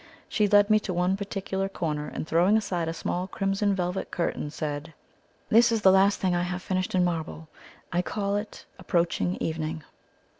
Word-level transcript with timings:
She 0.27 0.47
led 0.47 0.71
me 0.71 0.79
to 0.79 0.95
one 0.95 1.15
particular 1.15 1.69
corner; 1.69 2.07
and, 2.07 2.25
throwing 2.27 2.57
aside 2.57 2.87
a 2.87 2.91
small 2.91 3.27
crimson 3.27 3.75
velvet 3.75 4.09
curtain, 4.09 4.49
said: 4.49 4.95
"This 5.49 5.71
is 5.71 5.83
the 5.83 5.91
last 5.91 6.19
thing 6.19 6.33
I 6.33 6.41
have 6.41 6.63
finished 6.63 6.95
in 6.95 7.03
marble. 7.03 7.49
I 7.93 8.01
call 8.01 8.35
it 8.35 8.65
'Approaching 8.79 9.35
Evening.'" 9.39 9.83